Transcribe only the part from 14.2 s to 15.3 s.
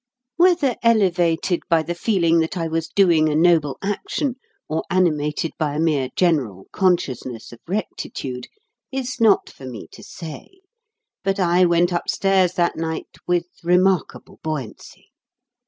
buoyancy.